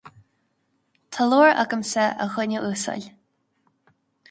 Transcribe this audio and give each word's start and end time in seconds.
Tá 1.11 1.21
leabhar 1.27 1.53
agamsa, 1.63 2.05
a 2.23 2.25
dhuine 2.33 2.59
uasail 2.65 3.05